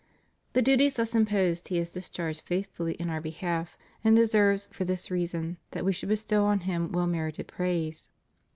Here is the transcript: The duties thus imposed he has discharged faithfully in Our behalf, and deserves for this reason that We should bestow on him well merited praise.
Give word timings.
The 0.53 0.63
duties 0.63 0.95
thus 0.95 1.13
imposed 1.13 1.67
he 1.67 1.77
has 1.77 1.91
discharged 1.91 2.41
faithfully 2.41 2.93
in 2.93 3.07
Our 3.11 3.21
behalf, 3.21 3.77
and 4.03 4.15
deserves 4.15 4.67
for 4.71 4.83
this 4.83 5.11
reason 5.11 5.57
that 5.69 5.85
We 5.85 5.93
should 5.93 6.09
bestow 6.09 6.45
on 6.45 6.61
him 6.61 6.91
well 6.91 7.05
merited 7.05 7.47
praise. 7.47 8.09